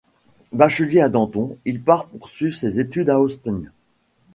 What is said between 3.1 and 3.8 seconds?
à Austin.